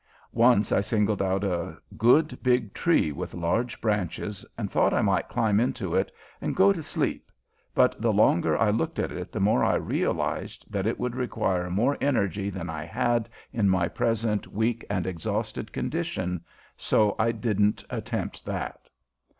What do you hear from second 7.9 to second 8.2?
the